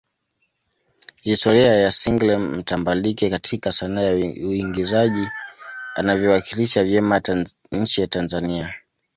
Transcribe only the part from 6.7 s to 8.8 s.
vyema nchi ya Tanzania